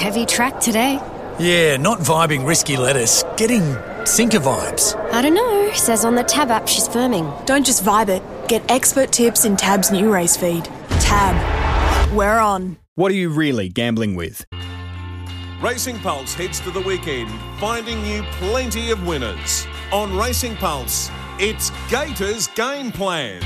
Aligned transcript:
Heavy 0.00 0.24
track 0.24 0.58
today. 0.60 0.98
Yeah, 1.38 1.76
not 1.76 1.98
vibing 1.98 2.46
risky 2.46 2.78
lettuce. 2.78 3.22
Getting 3.36 3.76
sinker 4.06 4.38
vibes. 4.38 4.96
I 5.12 5.20
don't 5.20 5.34
know. 5.34 5.70
Says 5.74 6.06
on 6.06 6.14
the 6.14 6.24
Tab 6.24 6.50
app 6.50 6.66
she's 6.66 6.88
firming. 6.88 7.44
Don't 7.44 7.66
just 7.66 7.84
vibe 7.84 8.08
it. 8.08 8.22
Get 8.48 8.62
expert 8.70 9.12
tips 9.12 9.44
in 9.44 9.58
Tab's 9.58 9.90
new 9.90 10.10
race 10.10 10.38
feed. 10.38 10.64
Tab. 11.00 11.36
We're 12.16 12.38
on. 12.38 12.78
What 12.94 13.12
are 13.12 13.14
you 13.14 13.28
really 13.28 13.68
gambling 13.68 14.14
with? 14.14 14.46
Racing 15.60 15.98
Pulse 15.98 16.32
heads 16.32 16.60
to 16.60 16.70
the 16.70 16.80
weekend, 16.80 17.30
finding 17.60 18.02
you 18.06 18.22
plenty 18.38 18.90
of 18.90 19.06
winners. 19.06 19.66
On 19.92 20.16
Racing 20.16 20.56
Pulse, 20.56 21.10
it's 21.38 21.70
Gators 21.90 22.46
Game 22.46 22.90
Plan. 22.90 23.42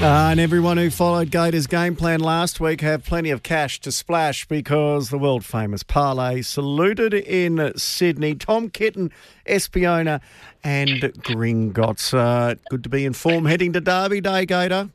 Uh, 0.00 0.28
and 0.30 0.38
everyone 0.38 0.76
who 0.76 0.90
followed 0.90 1.28
Gators' 1.32 1.66
game 1.66 1.96
plan 1.96 2.20
last 2.20 2.60
week 2.60 2.82
have 2.82 3.04
plenty 3.04 3.30
of 3.30 3.42
cash 3.42 3.80
to 3.80 3.90
splash 3.90 4.46
because 4.46 5.10
the 5.10 5.18
world 5.18 5.44
famous 5.44 5.82
parlay 5.82 6.40
saluted 6.42 7.12
in 7.12 7.72
Sydney. 7.76 8.36
Tom 8.36 8.70
Kitten, 8.70 9.10
Espiona, 9.44 10.20
and 10.62 10.88
Gringotts. 11.02 12.14
Uh, 12.16 12.54
good 12.70 12.84
to 12.84 12.88
be 12.88 13.04
in 13.04 13.12
form 13.12 13.46
heading 13.46 13.72
to 13.72 13.80
Derby 13.80 14.20
Day, 14.20 14.46
Gator. 14.46 14.90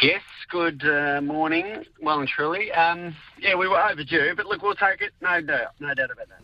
Yes, 0.00 0.22
good 0.48 0.82
uh, 0.86 1.20
morning, 1.20 1.84
well 2.00 2.20
and 2.20 2.28
truly. 2.28 2.72
Um, 2.72 3.14
yeah, 3.38 3.54
we 3.54 3.68
were 3.68 3.78
overdue, 3.78 4.32
but 4.34 4.46
look, 4.46 4.62
we'll 4.62 4.74
take 4.76 5.02
it. 5.02 5.12
No 5.20 5.42
doubt, 5.42 5.72
no 5.78 5.92
doubt 5.92 6.10
about 6.10 6.28
that. 6.28 6.40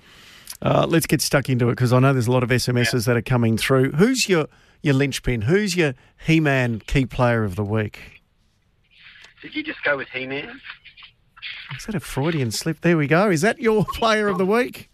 Uh, 0.60 0.86
let's 0.86 1.06
get 1.06 1.22
stuck 1.22 1.48
into 1.48 1.70
it 1.70 1.72
because 1.72 1.94
I 1.94 2.00
know 2.00 2.12
there's 2.12 2.26
a 2.26 2.32
lot 2.32 2.42
of 2.42 2.50
SMSs 2.50 3.06
that 3.06 3.16
are 3.16 3.22
coming 3.22 3.56
through. 3.56 3.92
Who's 3.92 4.28
your 4.28 4.46
your 4.82 4.94
linchpin? 4.94 5.42
Who's 5.42 5.76
your 5.76 5.94
He-Man 6.26 6.80
key 6.80 7.06
player 7.06 7.44
of 7.44 7.56
the 7.56 7.64
week? 7.64 8.22
Did 9.42 9.54
you 9.54 9.62
just 9.62 9.82
go 9.84 9.96
with 9.96 10.08
He-Man? 10.08 10.60
Is 11.76 11.86
that 11.86 11.94
a 11.94 12.00
Freudian 12.00 12.50
slip? 12.50 12.80
There 12.80 12.96
we 12.96 13.06
go. 13.06 13.30
Is 13.30 13.42
that 13.42 13.60
your 13.60 13.84
player 13.94 14.28
of 14.28 14.38
the 14.38 14.46
week? 14.46 14.90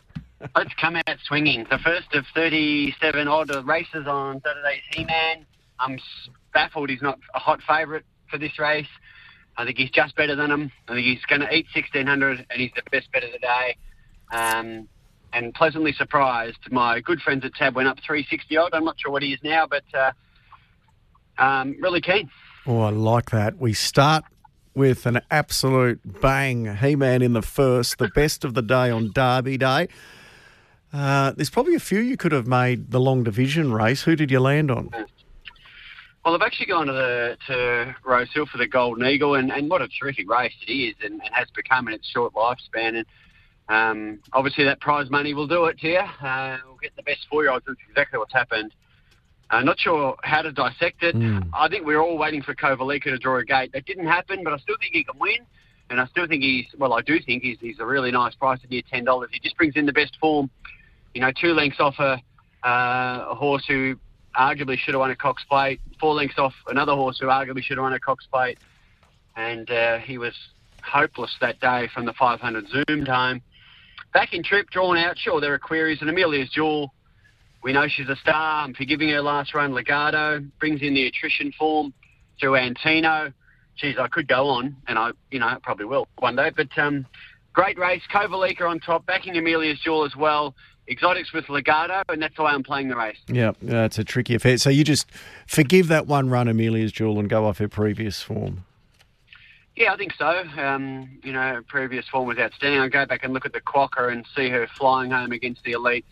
Let's 0.55 0.75
come 0.75 0.97
out 0.97 1.19
swinging. 1.27 1.67
The 1.71 1.79
first 1.79 2.13
of 2.15 2.25
37 2.35 3.29
odd 3.29 3.51
races 3.67 4.07
on 4.07 4.43
Saturday's 4.43 4.83
He-Man. 4.91 5.47
I'm 5.81 5.99
baffled 6.53 6.91
he's 6.91 7.03
not 7.03 7.19
a 7.35 7.39
hot 7.39 7.61
favourite 7.67 8.05
for 8.31 8.39
this 8.39 8.59
race. 8.59 8.87
I 9.57 9.65
think 9.65 9.79
he's 9.79 9.91
just 9.91 10.17
better 10.17 10.35
than 10.35 10.51
him. 10.51 10.73
I 10.89 10.95
think 10.95 11.07
he's 11.07 11.25
going 11.27 11.41
to 11.41 11.53
eat 11.53 11.67
1600 11.75 12.47
and 12.51 12.61
he's 12.61 12.73
the 12.75 12.83
best 12.91 13.11
bet 13.13 13.25
of 13.25 13.31
the 13.33 13.39
day. 13.39 13.77
Um, 14.33 14.89
and 15.35 15.53
pleasantly 15.53 15.93
surprised, 15.93 16.59
my 16.71 17.01
good 17.01 17.21
friends 17.21 17.45
at 17.45 17.55
Tab 17.55 17.75
went 17.75 17.89
up 17.89 17.99
360 18.07 18.57
odd. 18.57 18.71
I'm 18.73 18.85
not 18.85 18.99
sure 18.99 19.11
what 19.11 19.23
he 19.23 19.33
is 19.33 19.41
now, 19.43 19.67
but 19.67 19.85
uh, 19.93 20.13
um, 21.39 21.77
really 21.81 22.01
keen. 22.01 22.31
Oh, 22.67 22.81
I 22.81 22.91
like 22.91 23.31
that. 23.31 23.59
We 23.59 23.73
start 23.75 24.25
with 24.75 25.07
an 25.07 25.21
absolute 25.31 26.01
bang. 26.21 26.77
He-Man 26.77 27.23
in 27.23 27.33
the 27.33 27.43
first, 27.43 27.99
the 27.99 28.09
best 28.09 28.45
of 28.45 28.55
the 28.55 28.63
day 28.63 28.91
on 28.91 29.13
Derby 29.13 29.59
Day. 29.59 29.89
Uh, 30.93 31.33
there's 31.33 31.51
probably 31.51 31.75
a 31.75 31.81
few 31.81 31.99
you 31.99 32.17
could 32.17 32.33
have 32.33 32.47
made 32.47 32.91
the 32.91 33.01
long 33.01 33.25
division 33.25 33.73
race. 33.73 34.03
Who 34.03 34.15
did 34.15 34.31
you 34.31 34.41
land 34.41 34.71
on? 34.71 34.91
Well, 36.25 36.35
I've 36.35 36.43
actually 36.43 36.67
gone 36.67 36.87
to 36.87 36.93
the 36.93 37.37
to 37.49 37.97
Rose 38.05 38.29
Hill 38.33 38.47
for 38.47 38.59
the 38.59 38.67
Golden 38.67 39.05
Eagle, 39.05 39.35
and, 39.35 39.53
and 39.53 39.69
what 39.69 39.83
a 39.83 39.89
terrific 39.89 40.31
race 40.31 40.55
it 40.67 40.73
is, 40.73 40.95
and, 41.03 41.21
and 41.21 41.35
has 41.35 41.49
become 41.51 41.89
in 41.89 41.95
its 41.95 42.09
short 42.09 42.33
lifespan. 42.33 42.97
And 42.97 43.07
um, 43.69 44.21
obviously, 44.33 44.65
that 44.65 44.81
prize 44.81 45.11
money 45.11 45.35
will 45.35 45.47
do 45.47 45.65
it 45.67 45.79
to 45.79 45.89
you. 45.89 45.99
Uh, 45.99 46.59
we'll 46.67 46.77
get 46.77 46.95
the 46.97 47.03
best 47.03 47.27
four-year-olds. 47.31 47.65
That's 47.67 47.79
exactly 47.89 48.19
what's 48.19 48.33
happened. 48.33 48.75
Uh, 49.51 49.63
not 49.63 49.79
sure 49.79 50.17
how 50.23 50.43
to 50.43 50.53
dissect 50.53 51.03
it. 51.03 51.15
I 51.55 51.69
think 51.69 51.87
we're 51.87 52.01
all 52.01 52.19
waiting 52.19 52.43
for 52.43 52.55
Kovalica 52.55 53.05
to 53.05 53.19
draw 53.19 53.39
a 53.39 53.45
gate. 53.45 53.73
That 53.73 53.85
didn't 53.87 54.07
happen, 54.07 54.43
but 54.43 54.53
I 54.53 54.59
still 54.59 54.77
think 54.81 54.95
he 54.95 55.05
can 55.05 55.19
win. 55.19 55.39
And 55.91 56.01
I 56.01 56.07
still 56.07 56.27
think 56.27 56.43
he's, 56.43 56.67
well, 56.79 56.95
I 56.95 57.03
do 57.03 57.21
think 57.21 57.43
he's, 57.43 57.59
he's 57.61 57.79
a 57.79 57.85
really 57.85 58.11
nice 58.11 58.35
price 58.35 58.59
at 58.65 58.71
near 58.71 58.83
$10. 58.93 59.27
He 59.31 59.39
just 59.41 59.57
brings 59.57 59.77
in 59.77 59.87
the 59.87 59.93
best 59.93 60.17
form. 60.19 60.51
You 61.15 61.21
know, 61.21 61.31
two 61.31 61.53
lengths 61.53 61.79
off 61.79 61.95
a, 61.99 62.21
uh, 62.67 63.27
a 63.31 63.35
horse 63.35 63.65
who 63.69 63.97
arguably 64.37 64.77
should 64.79 64.95
have 64.95 65.01
won 65.01 65.11
a 65.11 65.17
Cox 65.17 65.45
Plate, 65.49 65.81
four 66.01 66.15
lengths 66.15 66.39
off 66.39 66.55
another 66.67 66.95
horse 66.95 67.19
who 67.21 67.27
arguably 67.27 67.63
should 67.63 67.77
have 67.77 67.85
won 67.85 67.93
a 67.93 68.01
Cox 68.01 68.27
Plate. 68.33 68.59
And 69.37 69.71
uh, 69.71 69.99
he 69.99 70.19
was 70.19 70.35
hopeless 70.83 71.35
that 71.41 71.61
day 71.61 71.89
from 71.93 72.07
the 72.07 72.13
500 72.15 72.67
zoomed 72.69 73.09
home. 73.09 73.43
Back 74.15 74.33
in 74.33 74.45
trip, 74.45 74.71
drawn 74.71 74.97
out, 74.97 75.19
sure, 75.19 75.41
there 75.41 75.53
are 75.53 75.59
queries. 75.59 75.99
And 76.01 76.09
Amelia's 76.09 76.49
Jewel, 76.49 76.95
we 77.65 77.73
know 77.73 77.89
she's 77.89 78.09
a 78.09 78.15
star. 78.15 78.65
I'm 78.65 78.73
forgiving 78.73 79.09
her 79.11 79.21
last 79.21 79.53
run. 79.55 79.73
Legarto 79.73 80.49
brings 80.61 80.83
in 80.83 80.95
the 80.95 81.07
attrition 81.09 81.53
form 81.59 81.93
through 82.39 82.57
Antino. 82.57 83.33
Geez, 83.77 83.97
I 83.99 84.07
could 84.07 84.29
go 84.29 84.47
on, 84.47 84.77
and 84.87 85.01
I, 85.01 85.11
you 85.33 85.41
know, 85.41 85.59
probably 85.65 85.87
will 85.87 86.07
one 86.19 86.37
day. 86.37 86.53
But 86.57 86.69
um, 86.79 87.07
great 87.53 87.77
race. 87.77 88.03
Kovalica 88.09 88.63
on 88.63 88.79
top, 88.79 89.05
backing 89.05 89.37
Amelia's 89.37 89.81
Jewel 89.81 90.05
as 90.05 90.15
well. 90.15 90.55
Exotics 90.89 91.33
with 91.33 91.47
Legarto, 91.47 92.03
and 92.09 92.23
that's 92.23 92.37
the 92.37 92.45
way 92.45 92.53
I'm 92.53 92.63
playing 92.63 92.89
the 92.89 92.97
race. 92.97 93.17
Yeah, 93.27 93.53
that's 93.61 93.99
a 93.99 94.05
tricky 94.05 94.37
affair. 94.37 94.59
So 94.59 94.71
you 94.71 94.85
just 94.85 95.11
forgive 95.47 95.89
that 95.89 96.07
one 96.07 96.31
run, 96.31 96.47
Amelia's 96.47 96.93
Jewel, 96.93 97.19
and 97.19 97.29
go 97.29 97.47
off 97.47 97.59
her 97.59 97.69
previous 97.69 98.23
form. 98.23 98.65
Yeah, 99.77 99.93
I 99.93 99.97
think 99.97 100.13
so. 100.17 100.45
Um, 100.57 101.19
you 101.25 101.33
know, 101.33 101.41
her 101.41 101.63
previous 101.63 102.07
form 102.09 102.29
was 102.29 102.39
outstanding. 102.39 102.81
I'll 102.81 102.89
go 102.89 103.07
back 103.07 103.25
and 103.25 103.33
look 103.35 103.45
at 103.45 103.53
the 103.53 103.61
quokka 103.61 104.13
and 104.13 104.25
see 104.37 104.49
her 104.49 104.69
flying 104.79 105.11
home 105.11 105.33
against 105.33 105.65
the 105.65 105.73
elite, 105.73 106.07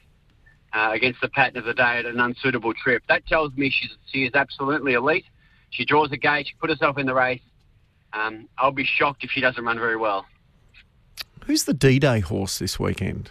uh, 0.73 0.91
against 0.93 1.21
the 1.21 1.29
pattern 1.29 1.59
of 1.59 1.65
the 1.65 1.75
day 1.75 1.99
at 1.99 2.07
an 2.07 2.19
unsuitable 2.19 2.75
trip. 2.75 3.05
That 3.09 3.25
tells 3.27 3.53
me 3.55 3.71
she's, 3.71 3.97
she 4.11 4.25
is 4.25 4.33
absolutely 4.35 4.95
elite. 4.95 5.27
She 5.71 5.85
draws 5.85 6.11
a 6.11 6.17
gate. 6.17 6.49
She 6.49 6.55
put 6.61 6.71
herself 6.71 6.99
in 6.99 7.07
the 7.07 7.15
race. 7.15 7.41
Um, 8.13 8.49
I'll 8.59 8.73
be 8.73 8.85
shocked 8.85 9.23
if 9.23 9.31
she 9.31 9.41
doesn't 9.41 9.65
run 9.65 9.79
very 9.79 9.97
well. 9.97 10.27
Who's 11.47 11.65
the 11.65 11.75
D-Day 11.75 12.21
horse 12.21 12.59
this 12.59 12.79
weekend? 12.79 13.31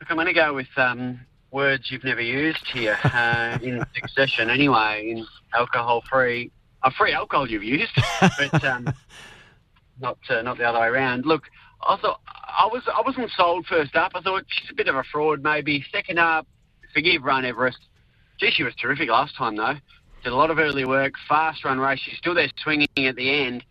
Look, 0.00 0.10
I'm 0.10 0.16
going 0.16 0.26
to 0.26 0.32
go 0.32 0.54
with 0.54 0.68
um, 0.76 1.20
words 1.50 1.90
you've 1.90 2.04
never 2.04 2.20
used 2.20 2.66
here 2.72 2.98
uh, 3.04 3.58
in 3.62 3.84
succession. 3.94 4.48
Anyway, 4.48 5.10
in 5.10 5.26
alcohol-free, 5.54 6.50
uh, 6.84 6.90
free 6.96 7.12
alcohol 7.12 7.50
you've 7.50 7.64
used, 7.64 7.92
but 8.20 8.64
um, 8.64 8.92
not 10.00 10.18
uh, 10.28 10.42
not 10.42 10.58
the 10.58 10.64
other 10.64 10.80
way 10.80 10.86
around. 10.86 11.26
Look, 11.26 11.44
I 11.82 11.96
thought 11.96 12.20
I 12.26 12.66
was 12.66 12.82
I 12.86 13.00
wasn't 13.04 13.30
sold 13.36 13.66
first 13.66 13.96
up. 13.96 14.12
I 14.14 14.20
thought 14.20 14.44
she's 14.48 14.70
a 14.70 14.74
bit 14.74 14.88
of 14.88 14.94
a 14.94 15.04
fraud, 15.04 15.42
maybe. 15.42 15.84
Second 15.90 16.18
up, 16.18 16.46
forgive 16.92 17.24
Run 17.24 17.44
Everest. 17.44 17.78
Gee, 18.38 18.50
she 18.50 18.62
was 18.62 18.74
terrific 18.74 19.08
last 19.08 19.36
time 19.36 19.56
though. 19.56 19.74
Did 20.22 20.32
a 20.32 20.36
lot 20.36 20.50
of 20.50 20.58
early 20.58 20.84
work, 20.84 21.14
fast 21.28 21.64
run 21.64 21.78
race. 21.78 22.00
She's 22.00 22.18
still 22.18 22.34
there 22.34 22.48
swinging 22.62 22.88
at 22.96 23.16
the 23.16 23.30
end. 23.30 23.64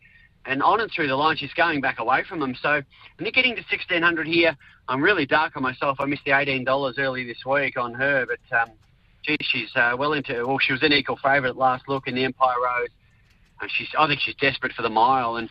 And 0.45 0.61
on 0.61 0.81
and 0.81 0.91
through 0.91 1.07
the 1.07 1.15
line, 1.15 1.37
she's 1.37 1.53
going 1.53 1.81
back 1.81 1.99
away 1.99 2.23
from 2.27 2.39
them. 2.39 2.53
So 2.61 2.73
when 2.73 2.83
you're 3.19 3.31
getting 3.31 3.55
to 3.55 3.61
1600 3.61 4.27
here, 4.27 4.55
I'm 4.87 5.01
really 5.01 5.25
dark 5.25 5.55
on 5.55 5.63
myself. 5.63 5.97
I 5.99 6.05
missed 6.05 6.25
the 6.25 6.31
$18 6.31 6.99
early 6.99 7.23
this 7.23 7.45
week 7.45 7.77
on 7.77 7.93
her, 7.93 8.25
but 8.27 8.57
um, 8.59 8.69
gee, 9.23 9.37
she's 9.41 9.69
uh, 9.75 9.95
well 9.97 10.13
into. 10.13 10.45
Well, 10.45 10.59
she 10.59 10.73
was 10.73 10.83
an 10.83 10.91
equal 10.91 11.17
favourite 11.23 11.55
last 11.55 11.87
look 11.87 12.07
in 12.07 12.15
the 12.15 12.25
Empire 12.25 12.55
Rose. 12.61 12.89
And 13.61 13.71
she's, 13.71 13.87
I 13.97 14.07
think 14.07 14.19
she's 14.21 14.35
desperate 14.35 14.73
for 14.73 14.81
the 14.81 14.89
mile. 14.89 15.37
And 15.37 15.49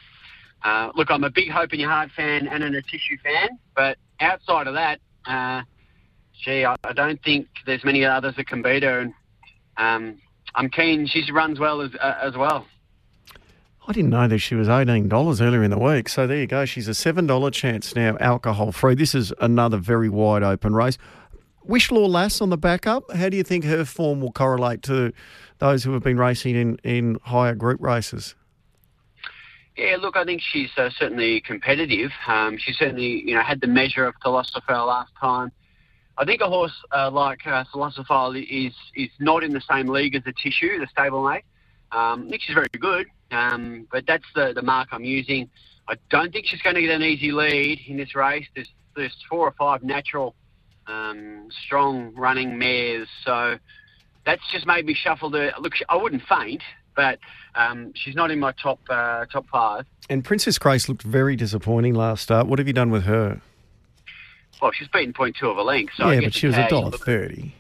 uh, 0.64 0.90
look, 0.94 1.10
I'm 1.10 1.24
a 1.24 1.30
big 1.30 1.50
Hope 1.50 1.72
in 1.72 1.80
Your 1.80 1.90
Heart 1.90 2.10
fan 2.16 2.46
and 2.46 2.62
an 2.62 2.74
Atishu 2.74 3.20
fan, 3.22 3.58
but 3.74 3.98
outside 4.20 4.66
of 4.66 4.74
that, 4.74 5.00
uh, 5.26 5.62
gee, 6.44 6.64
I, 6.64 6.76
I 6.84 6.92
don't 6.92 7.22
think 7.22 7.48
there's 7.66 7.84
many 7.84 8.04
others 8.04 8.34
that 8.36 8.46
can 8.46 8.62
beat 8.62 8.82
her. 8.82 9.00
And 9.00 9.14
um, 9.76 10.20
I'm 10.54 10.68
keen. 10.68 11.06
She 11.06 11.30
runs 11.32 11.58
well 11.58 11.80
as 11.80 11.90
uh, 12.00 12.18
as 12.22 12.36
well. 12.36 12.66
I 13.86 13.92
didn't 13.92 14.10
know 14.10 14.28
that 14.28 14.38
she 14.38 14.54
was 14.54 14.69
$18 14.69 15.40
earlier 15.40 15.64
in 15.64 15.72
the 15.72 15.78
week. 15.78 16.08
So 16.08 16.28
there 16.28 16.38
you 16.38 16.46
go. 16.46 16.64
She's 16.64 16.86
a 16.86 16.92
$7 16.92 17.52
chance 17.52 17.96
now, 17.96 18.16
alcohol 18.20 18.70
free. 18.70 18.94
This 18.94 19.12
is 19.12 19.32
another 19.40 19.76
very 19.76 20.08
wide 20.08 20.44
open 20.44 20.72
race. 20.72 20.98
Wishlaw 21.69 22.09
Lass 22.09 22.41
on 22.41 22.50
the 22.50 22.56
backup. 22.56 23.11
How 23.12 23.28
do 23.28 23.37
you 23.37 23.43
think 23.43 23.65
her 23.65 23.84
form 23.84 24.21
will 24.21 24.33
correlate 24.33 24.83
to 24.84 25.12
those 25.59 25.84
who 25.84 25.93
have 25.93 26.03
been 26.03 26.19
racing 26.19 26.56
in, 26.56 26.77
in 26.84 27.19
higher 27.25 27.55
group 27.55 27.81
races? 27.81 28.34
Yeah, 29.77 29.97
look, 30.00 30.17
I 30.17 30.25
think 30.25 30.43
she's 30.43 30.71
uh, 30.77 30.91
certainly 30.99 31.41
competitive. 31.41 32.11
Um, 32.27 32.59
she 32.59 32.73
certainly, 32.73 33.23
you 33.26 33.35
know, 33.35 33.43
had 33.43 33.61
the 33.61 33.67
measure 33.67 34.05
of 34.05 34.14
Philosopher 34.23 34.75
last 34.75 35.12
time. 35.19 35.50
I 36.19 36.26
think 36.26 36.43
a 36.43 36.47
horse 36.47 36.75
uh, 36.94 37.11
like 37.11 37.47
uh, 37.47 37.65
Philosopher 37.73 38.37
is 38.37 38.75
is 38.94 39.08
not 39.19 39.43
in 39.43 39.53
the 39.53 39.62
same 39.62 39.88
league 39.88 40.15
as 40.15 40.23
the 40.25 40.32
Atishu, 40.32 40.79
the 40.79 40.87
stablemate. 40.94 41.44
Um, 41.91 42.26
I 42.26 42.31
think 42.31 42.43
she's 42.43 42.55
very 42.55 42.69
good, 42.79 43.06
um, 43.31 43.87
but 43.91 44.05
that's 44.06 44.25
the, 44.35 44.53
the 44.55 44.62
mark 44.62 44.88
I'm 44.93 45.05
using. 45.05 45.49
I 45.88 45.94
don't 46.11 46.32
think 46.32 46.47
she's 46.47 46.61
going 46.62 46.76
to 46.76 46.82
get 46.82 46.91
an 46.91 47.03
easy 47.03 47.32
lead 47.32 47.81
in 47.87 47.97
this 47.97 48.15
race. 48.15 48.47
There's 48.55 48.69
there's 48.94 49.17
four 49.29 49.49
or 49.49 49.53
five 49.53 49.82
natural, 49.82 50.35
um, 50.93 51.49
strong 51.67 52.15
running 52.15 52.59
mares, 52.59 53.09
so 53.25 53.59
that's 54.27 54.43
just 54.53 54.67
made 54.67 54.87
me 54.87 54.94
shuffle 54.94 55.31
the. 55.31 55.53
Look, 55.61 55.73
I 55.89 55.97
wouldn't 55.97 56.23
faint, 56.29 56.62
but 56.94 57.19
um, 57.55 57.93
she's 57.94 58.15
not 58.15 58.31
in 58.31 58.39
my 58.39 58.53
top 58.53 58.81
uh, 58.89 59.27
top 59.27 59.47
five. 59.50 59.87
And 60.11 60.25
Princess 60.25 60.59
Grace 60.59 60.89
looked 60.89 61.03
very 61.03 61.37
disappointing 61.37 61.94
last 61.94 62.23
start. 62.23 62.47
What 62.47 62.59
have 62.59 62.67
you 62.69 62.75
done 62.75 62.91
with 62.91 63.05
her? 63.05 63.41
Well, 64.61 64.71
she's 64.73 64.89
beaten 64.89 65.12
point 65.12 65.37
two 65.39 65.49
of 65.49 65.56
a 65.56 65.62
length, 65.62 65.94
so 65.97 66.11
yeah, 66.11 66.21
but 66.21 66.35
she 66.35 66.47
was 66.47 66.56
a 66.56 66.69
dollar 66.69 66.91
thirty. 66.93 67.55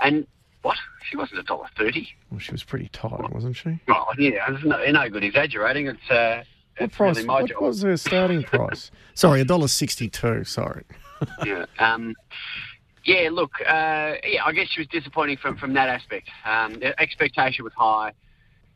And 0.00 0.26
what? 0.62 0.76
She 1.10 1.16
wasn't 1.16 1.40
a 1.40 1.42
dollar 1.42 1.66
thirty. 1.76 2.08
Well, 2.30 2.38
she 2.40 2.52
was 2.52 2.62
pretty 2.64 2.88
tight, 2.88 3.30
wasn't 3.32 3.56
she? 3.56 3.78
Well, 3.86 4.06
yeah, 4.18 4.46
no, 4.64 4.82
no 4.90 5.08
good 5.10 5.24
exaggerating. 5.24 5.88
It's 5.88 6.10
uh, 6.10 6.42
What 6.78 6.92
price? 6.92 7.16
really 7.16 7.28
what 7.28 7.48
job. 7.50 7.60
was 7.62 7.82
her 7.82 7.96
starting 7.98 8.42
price? 8.44 8.90
Sorry, 9.14 9.42
a 9.42 9.44
dollar 9.44 9.68
sixty-two. 9.68 10.44
Sorry. 10.44 10.84
Yeah. 11.44 11.66
Um, 11.78 12.14
yeah, 13.04 13.30
look, 13.32 13.52
uh, 13.60 14.14
yeah, 14.24 14.44
I 14.44 14.52
guess 14.52 14.68
she 14.68 14.80
was 14.80 14.88
disappointing 14.88 15.36
from, 15.38 15.56
from 15.56 15.74
that 15.74 15.88
aspect. 15.88 16.28
Um, 16.44 16.74
the 16.74 16.98
expectation 17.00 17.64
was 17.64 17.72
high. 17.74 18.12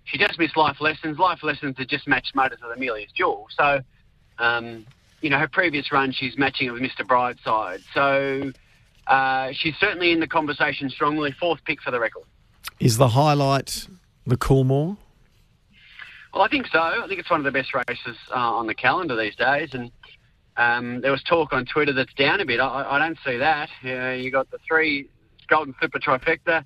She 0.05 0.19
just 0.19 0.39
missed 0.39 0.57
life 0.57 0.81
lessons. 0.81 1.19
Life 1.19 1.43
lessons 1.43 1.77
that 1.79 1.89
just 1.89 2.09
matched 2.09 2.35
motors 2.35 2.59
of 2.63 2.71
Amelia's 2.71 3.13
Jewel. 3.13 3.47
So, 3.57 3.81
um, 4.39 4.87
you 5.21 5.31
know, 5.31 5.39
her 5.39 5.49
previous 5.49 5.93
run, 5.93 6.13
she's 6.13 6.37
matching 6.37 6.69
it 6.69 6.71
with 6.71 6.83
Mr. 6.83 7.01
Brightside. 7.07 7.83
So, 7.95 8.53
uh, 9.07 9.53
she's 9.53 9.75
certainly 9.79 10.13
in 10.13 10.21
the 10.21 10.27
conversation 10.27 10.91
strongly. 10.91 11.33
Fourth 11.39 11.65
pick 11.65 11.81
for 11.81 11.91
the 11.91 12.01
record. 12.01 12.25
Is 12.81 12.99
the 12.99 13.09
highlight 13.09 13.87
the 14.27 14.37
Coolmore? 14.37 14.97
Well, 16.35 16.43
I 16.43 16.49
think 16.49 16.67
so. 16.67 16.81
I 16.81 17.07
think 17.09 17.21
it's 17.21 17.31
one 17.31 17.41
of 17.41 17.45
the 17.45 17.53
best 17.53 17.73
races 17.73 18.17
uh, 18.31 18.35
on 18.35 18.67
the 18.67 18.75
calendar 18.75 19.17
these 19.17 19.37
days. 19.37 19.71
And 19.73 19.91
um, 20.57 21.01
there 21.01 21.11
was 21.11 21.23
talk 21.23 21.53
on 21.53 21.67
Twitter 21.67 21.93
that's 21.93 22.13
down 22.15 22.41
a 22.41 22.47
bit. 22.47 22.61
I, 22.61 22.97
I 22.97 22.99
don't 22.99 23.19
see 23.25 23.37
that. 23.39 23.69
Uh, 23.85 24.13
you 24.13 24.31
got 24.31 24.51
the 24.51 24.59
three 24.67 25.09
Golden 25.49 25.75
Slipper 25.79 25.99
trifecta. 25.99 26.65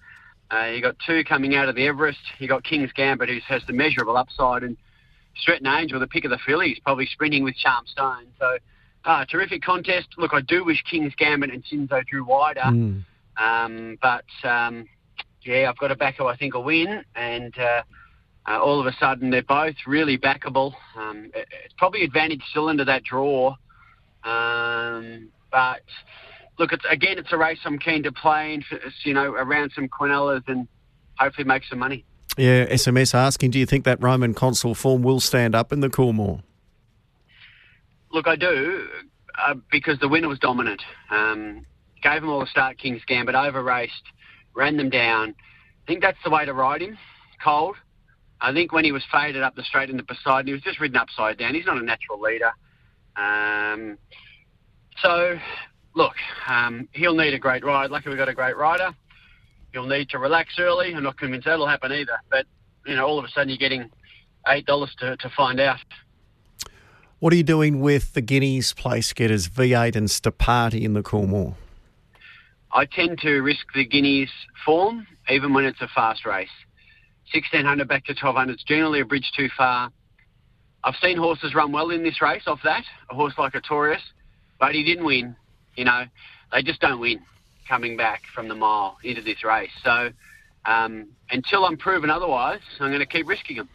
Uh, 0.52 0.66
you 0.66 0.82
got 0.82 0.96
two 1.06 1.22
coming 1.24 1.54
out 1.54 1.68
of 1.68 1.74
the 1.76 1.86
Everest. 1.86 2.18
You 2.38 2.48
got 2.48 2.64
King's 2.64 2.92
Gambit, 2.92 3.28
who 3.28 3.38
has 3.46 3.62
the 3.66 3.72
measurable 3.72 4.16
upside, 4.16 4.62
and 4.62 4.76
Stretan 5.36 5.66
Angel, 5.66 6.00
the 6.00 6.06
pick 6.08 6.24
of 6.24 6.30
the 6.30 6.38
fillies, 6.44 6.78
probably 6.84 7.06
sprinting 7.06 7.44
with 7.44 7.54
Charm 7.56 7.84
Stone. 7.86 8.26
So, 8.38 8.58
uh, 9.04 9.24
terrific 9.26 9.62
contest. 9.62 10.08
Look, 10.18 10.32
I 10.34 10.40
do 10.40 10.64
wish 10.64 10.82
King's 10.90 11.14
Gambit 11.16 11.50
and 11.50 11.64
Shinzo 11.64 12.04
drew 12.06 12.24
wider. 12.24 12.60
Mm. 12.62 13.04
Um, 13.36 13.98
but 14.02 14.24
um, 14.44 14.86
yeah, 15.42 15.68
I've 15.70 15.78
got 15.78 15.90
a 15.92 15.96
backer 15.96 16.24
I 16.24 16.36
think 16.36 16.54
will 16.54 16.64
win, 16.64 17.04
and 17.14 17.56
uh, 17.58 17.82
uh, 18.48 18.58
all 18.60 18.80
of 18.80 18.86
a 18.86 18.92
sudden 18.98 19.30
they're 19.30 19.42
both 19.42 19.76
really 19.86 20.18
backable. 20.18 20.74
Um, 20.96 21.30
it- 21.34 21.48
it's 21.64 21.74
probably 21.78 22.02
advantage 22.02 22.42
still 22.50 22.68
into 22.68 22.84
that 22.86 23.04
draw, 23.04 23.54
um, 24.24 25.30
but 25.50 25.82
look, 26.58 26.72
it's 26.72 26.84
again 26.88 27.18
it's 27.18 27.32
a 27.32 27.36
race 27.36 27.58
I'm 27.64 27.78
keen 27.78 28.02
to 28.04 28.12
play 28.12 28.54
in, 28.54 28.64
you 29.04 29.14
know, 29.14 29.32
around 29.32 29.72
some 29.74 29.88
Quinellas 29.88 30.42
and 30.46 30.68
hopefully 31.18 31.44
make 31.44 31.64
some 31.68 31.78
money. 31.78 32.04
Yeah. 32.36 32.66
SMS 32.66 33.14
asking, 33.14 33.50
do 33.50 33.58
you 33.58 33.66
think 33.66 33.84
that 33.84 34.02
Roman 34.02 34.34
Consul 34.34 34.74
form 34.74 35.02
will 35.02 35.20
stand 35.20 35.54
up 35.54 35.72
in 35.72 35.80
the 35.80 35.88
Coolmore? 35.88 36.42
Look, 38.12 38.26
I 38.26 38.36
do 38.36 38.86
uh, 39.38 39.54
because 39.70 39.98
the 39.98 40.08
winner 40.08 40.28
was 40.28 40.38
dominant. 40.38 40.82
Um, 41.10 41.66
gave 42.02 42.20
them 42.20 42.30
all 42.30 42.42
a 42.42 42.46
start, 42.46 42.78
King's 42.78 43.04
Gambit, 43.06 43.34
over 43.34 43.62
raced, 43.62 44.02
ran 44.54 44.76
them 44.76 44.90
down. 44.90 45.34
I 45.38 45.86
think 45.86 46.02
that's 46.02 46.18
the 46.24 46.30
way 46.30 46.44
to 46.44 46.54
ride 46.54 46.82
him, 46.82 46.98
cold. 47.42 47.76
I 48.40 48.52
think 48.52 48.72
when 48.72 48.84
he 48.84 48.92
was 48.92 49.02
faded 49.12 49.42
up 49.42 49.54
the 49.54 49.62
straight 49.62 49.90
into 49.90 50.02
Poseidon, 50.02 50.46
he 50.46 50.52
was 50.52 50.62
just 50.62 50.80
ridden 50.80 50.96
upside 50.96 51.38
down. 51.38 51.54
He's 51.54 51.66
not 51.66 51.76
a 51.76 51.84
natural 51.84 52.20
leader. 52.20 52.52
Um, 53.20 53.98
so, 55.02 55.38
look, 55.94 56.14
um, 56.48 56.88
he'll 56.92 57.14
need 57.14 57.34
a 57.34 57.38
great 57.38 57.64
ride. 57.64 57.90
Luckily, 57.90 58.14
we've 58.14 58.18
got 58.18 58.28
a 58.28 58.34
great 58.34 58.56
rider. 58.56 58.94
He'll 59.72 59.86
need 59.86 60.08
to 60.10 60.18
relax 60.18 60.54
early. 60.58 60.94
I'm 60.94 61.02
not 61.02 61.18
convinced 61.18 61.46
that'll 61.46 61.66
happen 61.66 61.92
either. 61.92 62.18
But, 62.30 62.46
you 62.86 62.96
know, 62.96 63.06
all 63.06 63.18
of 63.18 63.24
a 63.24 63.28
sudden 63.28 63.48
you're 63.48 63.58
getting 63.58 63.90
$8 64.46 64.88
to, 64.98 65.16
to 65.16 65.30
find 65.36 65.60
out. 65.60 65.78
What 67.18 67.32
are 67.32 67.36
you 67.36 67.42
doing 67.42 67.80
with 67.80 68.14
the 68.14 68.22
Guineas 68.22 68.72
place 68.72 69.12
getters 69.12 69.48
V8 69.48 69.94
and 69.94 70.08
Stapati 70.08 70.82
in 70.82 70.94
the 70.94 71.02
Coolmore? 71.02 71.54
I 72.72 72.86
tend 72.86 73.18
to 73.20 73.40
risk 73.40 73.66
the 73.74 73.84
Guineas 73.84 74.30
form, 74.64 75.06
even 75.28 75.52
when 75.52 75.64
it's 75.64 75.80
a 75.80 75.88
fast 75.88 76.24
race. 76.24 76.48
1600 77.32 77.86
back 77.86 78.04
to 78.06 78.12
1200 78.12 78.54
is 78.54 78.64
generally 78.64 79.00
a 79.00 79.04
bridge 79.04 79.30
too 79.36 79.48
far. 79.56 79.92
I've 80.82 80.96
seen 81.02 81.16
horses 81.16 81.54
run 81.54 81.72
well 81.72 81.90
in 81.90 82.02
this 82.02 82.20
race 82.22 82.42
off 82.46 82.60
that, 82.64 82.84
a 83.10 83.14
horse 83.14 83.34
like 83.38 83.54
a 83.54 83.60
Taurus, 83.60 84.02
but 84.58 84.74
he 84.74 84.82
didn't 84.82 85.04
win. 85.04 85.36
You 85.76 85.84
know, 85.84 86.04
they 86.52 86.62
just 86.62 86.80
don't 86.80 87.00
win 87.00 87.20
coming 87.68 87.96
back 87.96 88.22
from 88.34 88.48
the 88.48 88.54
mile 88.54 88.98
into 89.02 89.22
this 89.22 89.44
race. 89.44 89.70
So 89.84 90.10
um, 90.64 91.08
until 91.30 91.64
I'm 91.64 91.76
proven 91.76 92.10
otherwise, 92.10 92.60
I'm 92.80 92.90
going 92.90 93.00
to 93.00 93.06
keep 93.06 93.28
risking 93.28 93.56
them. 93.56 93.68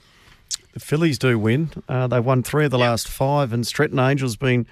The 0.73 0.79
fillies 0.79 1.17
do 1.17 1.39
win. 1.39 1.71
Uh, 1.87 2.07
they 2.07 2.19
won 2.19 2.43
three 2.43 2.65
of 2.65 2.71
the 2.71 2.77
last 2.77 3.07
five, 3.07 3.53
and 3.53 3.65
Stretan 3.65 3.97
Angel's 3.97 4.35
been 4.35 4.67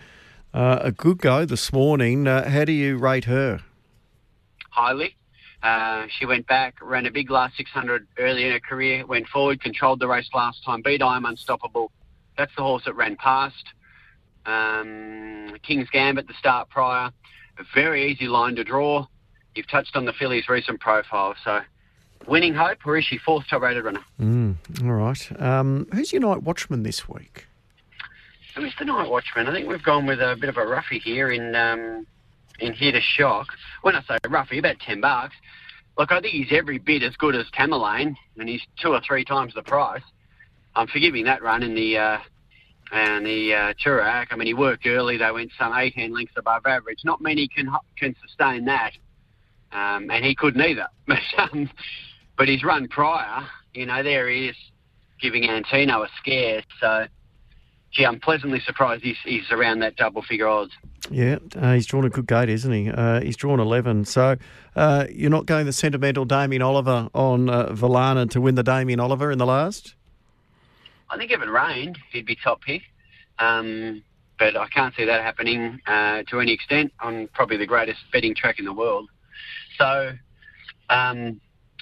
uh, 0.53 0.79
a 0.81 0.91
good 0.91 1.19
go 1.19 1.45
this 1.45 1.71
morning. 1.71 2.27
Uh, 2.27 2.50
how 2.50 2.65
do 2.65 2.74
you 2.74 2.97
rate 2.97 3.25
her? 3.25 3.62
highly. 4.74 5.15
Uh, 5.62 6.07
she 6.09 6.25
went 6.25 6.45
back, 6.47 6.75
ran 6.81 7.06
a 7.06 7.12
big 7.12 7.29
last 7.29 7.56
600 7.56 8.06
early 8.18 8.45
in 8.45 8.51
her 8.51 8.59
career, 8.59 9.06
went 9.06 9.27
forward, 9.27 9.62
controlled 9.62 10.00
the 10.00 10.07
race 10.07 10.29
last 10.33 10.63
time, 10.65 10.81
beat 10.81 11.01
I'm 11.01 11.25
Unstoppable. 11.25 11.91
That's 12.38 12.51
the 12.56 12.63
horse 12.63 12.83
that 12.85 12.95
ran 12.95 13.15
past. 13.15 13.65
Um, 14.45 15.56
King's 15.63 15.89
Gambit, 15.89 16.27
the 16.27 16.33
start 16.33 16.69
prior. 16.69 17.12
A 17.57 17.63
very 17.74 18.12
easy 18.12 18.27
line 18.27 18.56
to 18.56 18.63
draw. 18.63 19.06
You've 19.56 19.68
touched 19.68 19.95
on 19.95 20.06
the 20.06 20.13
filly's 20.13 20.50
recent 20.50 20.80
profile. 20.80 21.35
So, 21.44 21.62
winning 22.27 22.56
hope, 22.56 22.80
or 22.85 22.97
is 22.97 23.06
she 23.06 23.18
fourth 23.19 23.45
top 23.47 23.62
rated 23.62 23.85
runner? 23.85 24.03
Mm, 24.19 24.56
all 24.83 24.94
right. 24.94 25.41
Um, 25.41 25.88
who's 25.94 26.12
your 26.12 26.21
night 26.21 26.41
watchman 26.44 26.83
this 26.83 27.07
week? 27.07 27.45
Who's 28.56 28.74
the 28.77 28.86
night 28.86 29.09
watchman? 29.09 29.47
I 29.47 29.53
think 29.53 29.68
we've 29.68 29.83
gone 29.83 30.06
with 30.06 30.19
a 30.19 30.36
bit 30.39 30.50
of 30.50 30.57
a 30.57 30.65
roughie 30.65 31.00
here 31.00 31.31
in 31.31 31.56
um, 31.56 32.07
in 32.59 32.74
here 32.74 32.91
to 32.91 33.01
shock. 33.01 33.47
When 33.81 33.95
I 33.95 34.01
say 34.03 34.18
roughie, 34.27 34.59
about 34.59 34.79
ten 34.79 35.01
bucks. 35.01 35.36
Look, 35.97 36.12
I 36.12 36.21
think 36.21 36.33
he's 36.33 36.51
every 36.51 36.79
bit 36.79 37.03
as 37.03 37.15
good 37.18 37.36
as 37.36 37.45
Tamerlane, 37.56 38.15
and 38.39 38.50
he's 38.50 38.62
two 38.81 38.89
or 38.89 39.01
three 39.01 39.24
times 39.24 39.53
the 39.53 39.62
price. 39.62 40.01
I'm 40.75 40.88
forgiving 40.88 41.25
that 41.25 41.44
run 41.44 41.64
in 41.64 41.75
the 41.75 41.98
uh, 41.98 42.18
and 42.92 43.25
the 43.25 43.54
uh, 43.54 43.74
Toorak. 43.84 44.28
I 44.31 44.36
mean, 44.36 44.48
he 44.48 44.54
worked 44.54 44.86
early. 44.86 45.18
They 45.18 45.31
went 45.31 45.52
some 45.58 45.74
18 45.74 46.14
lengths 46.14 46.34
above 46.38 46.66
average. 46.66 47.00
Not 47.04 47.22
many 47.22 47.48
can 47.48 47.70
can 47.98 48.16
sustain 48.25 48.66
that, 48.66 48.92
um, 49.72 50.10
and 50.10 50.24
he 50.24 50.36
couldn't 50.36 50.62
either. 50.62 50.88
But 51.08 51.20
um, 51.38 51.70
but 52.38 52.48
his 52.48 52.64
run 52.64 52.88
prior, 52.88 53.46
you 53.74 53.86
know, 53.86 54.02
there 54.02 54.30
he 54.30 54.48
is 54.48 54.56
giving 55.22 55.48
Antino 55.48 56.04
a 56.04 56.10
scare. 56.20 56.64
So 56.80 57.06
gee, 57.94 58.06
I'm 58.06 58.20
pleasantly 58.20 58.60
surprised 58.60 59.04
he's, 59.04 59.18
he's 59.24 59.50
around 59.52 59.80
that 59.80 59.96
double 59.96 60.22
figure 60.22 60.48
odds. 60.48 60.72
Yeah, 61.10 61.38
uh, 61.56 61.74
he's 61.74 61.86
drawn 61.86 62.06
a 62.06 62.10
good 62.10 62.28
gate, 62.28 62.50
isn't 62.50 62.72
he? 62.72 62.90
Uh, 62.90 63.22
he's 63.22 63.36
drawn 63.36 63.60
11. 63.60 64.06
So 64.06 64.38
uh, 64.75 65.06
you're 65.12 65.30
not 65.30 65.46
going 65.46 65.66
the 65.66 65.74
sentimental 65.74 66.25
Damien 66.25 66.62
Oliver 66.62 67.10
on 67.14 67.50
uh, 67.50 67.68
Valana 67.68 68.30
to 68.31 68.42
win 68.42 68.56
the 68.56 68.64
Damien 68.64 69.00
Oliver 69.00 69.31
in 69.31 69.38
the 69.38 69.46
last? 69.46 69.96
I 71.13 71.18
think 71.18 71.31
if 71.31 71.42
it 71.42 71.50
rained, 71.50 72.00
he'd 72.12 72.25
be 72.25 72.36
top 72.36 72.62
pick. 72.62 72.81
Um, 73.38 74.04
but 74.39 74.57
I 74.57 74.68
can't 74.68 74.95
see 74.95 75.06
that 75.06 75.21
happening 75.21 75.80
uh, 75.86 76.24
to 76.30 76.39
any 76.39 76.54
extent 76.54 76.91
on 77.00 77.29
probably 77.34 77.58
the 77.58 77.67
greatest 77.67 78.00
betting 78.12 78.34
track 78.34 78.58
in 78.58 78.65
the 78.65 78.74
world. 78.74 79.10
So 79.77 80.13
um, 80.89 81.39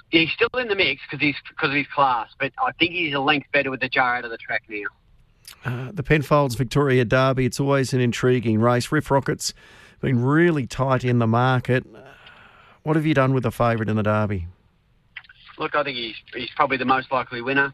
he's 0.09 0.29
still 0.31 0.49
in 0.59 0.67
the 0.67 0.75
mix 0.75 1.01
because 1.09 1.23
he's 1.23 1.35
because 1.49 1.69
of 1.69 1.75
his 1.75 1.87
class, 1.87 2.29
but 2.39 2.51
I 2.61 2.71
think 2.73 2.91
he's 2.91 3.13
a 3.13 3.19
length 3.19 3.47
better 3.53 3.71
with 3.71 3.79
the 3.79 3.89
jar 3.89 4.17
out 4.17 4.25
of 4.25 4.31
the 4.31 4.37
track 4.37 4.63
now. 4.67 4.83
Uh, 5.63 5.91
the 5.93 6.03
Penfolds 6.03 6.55
Victoria 6.55 7.05
Derby, 7.05 7.45
it's 7.45 7.59
always 7.59 7.93
an 7.93 8.01
intriguing 8.01 8.59
race. 8.59 8.91
Riff 8.91 9.09
Rocket's 9.09 9.53
been 10.01 10.21
really 10.21 10.67
tight 10.67 11.03
in 11.03 11.19
the 11.19 11.27
market. 11.27 11.85
What 12.83 12.95
have 12.95 13.05
you 13.05 13.13
done 13.13 13.33
with 13.33 13.43
the 13.43 13.51
favourite 13.51 13.89
in 13.89 13.95
the 13.95 14.03
Derby? 14.03 14.47
Look, 15.57 15.75
I 15.75 15.83
think 15.83 15.97
he's 15.97 16.15
he's 16.33 16.49
probably 16.55 16.77
the 16.77 16.85
most 16.85 17.11
likely 17.11 17.41
winner. 17.41 17.73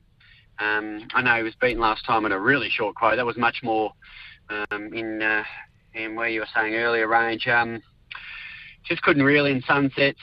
Um, 0.60 1.08
I 1.14 1.22
know 1.22 1.38
he 1.38 1.44
was 1.44 1.56
beaten 1.62 1.80
last 1.80 2.06
time 2.06 2.26
at 2.26 2.32
a 2.32 2.40
really 2.40 2.70
short 2.70 2.96
quote. 2.96 3.18
That 3.18 3.26
was 3.26 3.38
much 3.38 3.58
more 3.64 3.92
um, 4.50 4.94
in 4.94 5.22
uh, 5.22 5.44
in 5.94 6.16
where 6.16 6.30
you 6.30 6.42
were 6.42 6.48
saying 6.56 6.76
earlier 6.76 7.08
range. 7.08 7.48
Um, 7.48 7.82
just 8.84 9.02
couldn't 9.02 9.24
reel 9.24 9.46
in 9.46 9.62
Sunsets, 9.68 10.20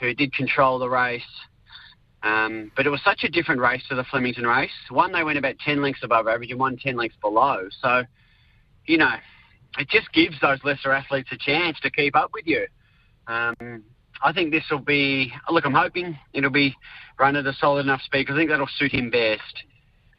who 0.00 0.12
did 0.14 0.32
control 0.34 0.78
the 0.78 0.88
race. 0.88 1.22
Um, 2.22 2.72
but 2.76 2.86
it 2.86 2.90
was 2.90 3.00
such 3.04 3.22
a 3.22 3.28
different 3.28 3.60
race 3.60 3.82
to 3.88 3.94
the 3.94 4.04
Flemington 4.04 4.46
race. 4.46 4.70
One, 4.90 5.12
they 5.12 5.22
went 5.22 5.38
about 5.38 5.58
10 5.64 5.80
lengths 5.80 6.02
above 6.02 6.26
average 6.26 6.50
and 6.50 6.58
one 6.58 6.76
10 6.76 6.96
lengths 6.96 7.16
below. 7.20 7.68
So, 7.80 8.02
you 8.86 8.98
know, 8.98 9.14
it 9.78 9.88
just 9.88 10.12
gives 10.12 10.38
those 10.40 10.58
lesser 10.64 10.90
athletes 10.90 11.28
a 11.30 11.36
chance 11.36 11.78
to 11.80 11.90
keep 11.90 12.16
up 12.16 12.30
with 12.34 12.46
you. 12.46 12.66
Um, 13.28 13.84
I 14.22 14.32
think 14.32 14.50
this 14.50 14.64
will 14.70 14.80
be, 14.80 15.32
look, 15.48 15.64
I'm 15.64 15.74
hoping 15.74 16.18
it'll 16.32 16.50
be 16.50 16.74
run 17.20 17.36
at 17.36 17.46
a 17.46 17.52
solid 17.52 17.80
enough 17.80 18.02
speed 18.02 18.22
because 18.22 18.34
I 18.34 18.38
think 18.38 18.50
that'll 18.50 18.68
suit 18.78 18.92
him 18.92 19.10
best. 19.10 19.64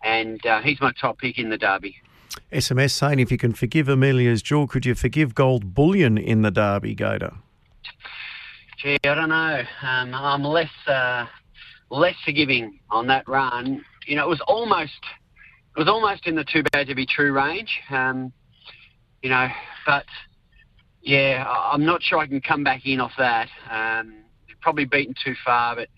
And 0.04 0.44
uh, 0.46 0.62
he's 0.62 0.80
my 0.82 0.92
top 1.00 1.18
pick 1.18 1.38
in 1.38 1.50
the 1.50 1.58
Derby. 1.58 1.96
SMS 2.52 2.92
saying 2.92 3.20
if 3.20 3.32
you 3.32 3.38
can 3.38 3.54
forgive 3.54 3.90
Amelia's 3.90 4.42
Jewel, 4.42 4.68
could 4.68 4.86
you 4.86 4.96
forgive 4.96 5.36
Gold 5.36 5.74
Bullion 5.74 6.18
in 6.18 6.42
the 6.42 6.52
Derby, 6.52 6.96
Gator? 6.96 7.34
Gee, 8.82 8.98
I 9.04 9.16
don't 9.16 9.30
know. 9.30 9.64
Um, 9.82 10.14
I'm 10.14 10.44
less 10.44 10.72
uh, 10.88 11.26
less 11.90 12.16
forgiving 12.24 12.80
on 12.90 13.08
that 13.08 13.28
run. 13.28 13.84
You 14.08 14.16
know, 14.16 14.26
it 14.26 14.30
was 14.30 14.42
almost 14.48 15.00
it 15.76 15.80
was 15.80 15.90
almost 15.90 16.28
in 16.28 16.36
the 16.36 16.46
too 16.46 16.64
bad 16.72 16.88
to 16.88 16.96
be 16.96 17.06
true 17.06 17.34
range. 17.34 17.70
Um, 17.90 18.32
you 19.22 19.30
know, 19.30 19.48
but 19.86 20.06
yeah, 21.02 21.46
I'm 21.46 21.86
not 21.86 22.02
sure 22.02 22.20
I 22.20 22.28
can 22.28 22.42
come 22.42 22.64
back 22.64 22.86
in 22.86 23.00
off 23.02 23.12
that. 23.18 23.50
Um, 23.70 24.24
probably 24.62 24.86
beaten 24.86 25.16
too 25.24 25.36
far, 25.46 25.76
but 25.76 25.90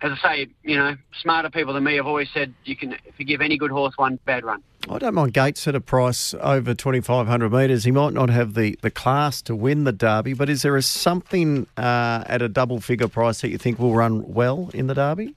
as 0.00 0.12
I 0.22 0.28
say, 0.28 0.48
you 0.62 0.76
know, 0.76 0.96
smarter 1.20 1.50
people 1.50 1.74
than 1.74 1.84
me 1.84 1.96
have 1.96 2.06
always 2.06 2.28
said 2.32 2.54
you 2.64 2.76
can 2.76 2.96
forgive 3.16 3.40
any 3.40 3.56
good 3.56 3.70
horse 3.70 3.94
one 3.96 4.18
bad 4.24 4.44
run. 4.44 4.62
I 4.88 4.98
don't 4.98 5.14
mind 5.14 5.34
Gates 5.34 5.66
at 5.66 5.74
a 5.74 5.80
price 5.80 6.34
over 6.34 6.72
2,500 6.72 7.52
metres. 7.52 7.84
He 7.84 7.90
might 7.90 8.12
not 8.12 8.30
have 8.30 8.54
the, 8.54 8.78
the 8.80 8.90
class 8.90 9.42
to 9.42 9.56
win 9.56 9.84
the 9.84 9.92
Derby, 9.92 10.34
but 10.34 10.48
is 10.48 10.62
there 10.62 10.76
a 10.76 10.82
something 10.82 11.66
uh, 11.76 12.22
at 12.26 12.42
a 12.42 12.48
double 12.48 12.80
figure 12.80 13.08
price 13.08 13.40
that 13.40 13.50
you 13.50 13.58
think 13.58 13.78
will 13.78 13.94
run 13.94 14.32
well 14.32 14.70
in 14.72 14.86
the 14.86 14.94
Derby? 14.94 15.34